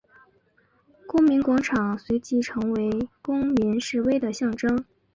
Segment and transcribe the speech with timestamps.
[1.05, 4.83] 公民广场随即成为公民示威的象征。